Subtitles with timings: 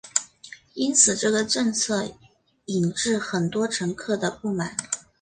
[0.73, 2.09] 因此这个政策
[2.65, 4.75] 引致很多乘客的不满。